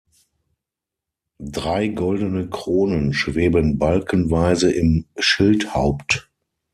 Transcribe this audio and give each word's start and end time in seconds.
Drei 1.37 1.87
goldene 1.89 2.49
Kronen 2.49 3.13
schweben 3.13 3.77
balkenweise 3.77 4.71
im 4.71 5.05
Schildhaupt. 5.19 6.31